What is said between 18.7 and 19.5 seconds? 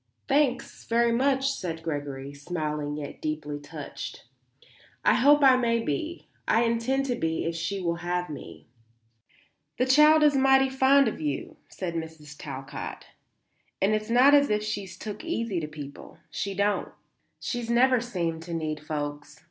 folks.